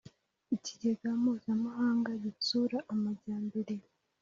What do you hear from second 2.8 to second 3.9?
Amajyambere